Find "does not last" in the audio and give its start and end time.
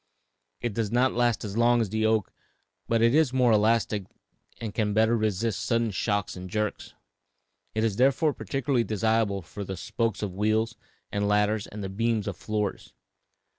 0.73-1.43